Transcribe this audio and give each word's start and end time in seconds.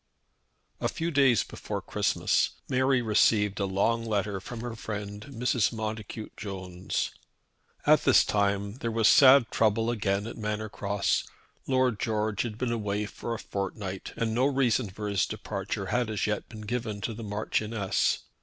A 0.79 0.89
few 0.89 1.11
days 1.11 1.43
before 1.43 1.79
Christmas 1.79 2.53
Mary 2.67 3.03
received 3.03 3.59
a 3.59 3.67
long 3.67 4.03
letter 4.03 4.39
from 4.39 4.61
her 4.61 4.75
friend 4.75 5.21
Mrs. 5.29 5.71
Montacute 5.71 6.35
Jones. 6.35 7.11
At 7.85 8.03
this 8.03 8.25
time 8.25 8.77
there 8.77 8.89
was 8.89 9.07
sad 9.07 9.51
trouble 9.51 9.91
again 9.91 10.25
at 10.25 10.39
Manor 10.39 10.69
Cross. 10.69 11.25
Lord 11.67 11.99
George 11.99 12.41
had 12.41 12.57
been 12.57 12.71
away 12.71 13.05
for 13.05 13.35
a 13.35 13.37
fortnight, 13.37 14.11
and 14.17 14.33
no 14.33 14.47
reason 14.47 14.89
for 14.89 15.07
his 15.07 15.27
departure 15.27 15.85
had 15.91 16.09
as 16.09 16.25
yet 16.25 16.49
been 16.49 16.61
given 16.61 16.99
to 17.01 17.13
the 17.13 17.21
Marchioness. 17.23 18.23